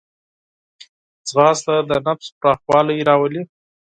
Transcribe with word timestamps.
ځغاسته 1.29 1.73
د 1.89 1.91
نفس 2.07 2.27
پراخوالی 2.39 2.97
راولي 3.09 3.41